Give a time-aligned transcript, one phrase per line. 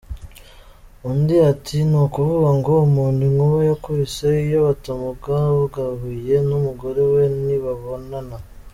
[1.09, 8.35] Undi ati “Ni ukuvuga ngo umuntu inkuba yakubise iyo batamugangahuye n’umugore we ntibabonana.